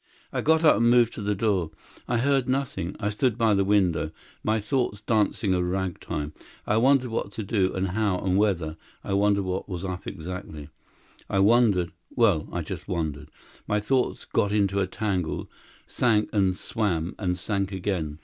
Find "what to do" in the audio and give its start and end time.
7.11-7.71